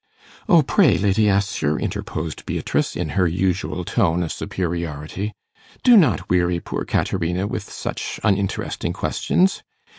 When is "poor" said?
6.59-6.83